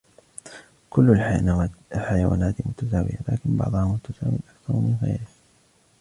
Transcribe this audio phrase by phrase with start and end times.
[0.89, 1.09] كل
[1.95, 5.27] الحيوانات متساوية، لكن بعضها متساوٍ أكثر من غيرها.